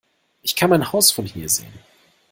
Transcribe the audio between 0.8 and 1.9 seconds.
Haus von hier sehen!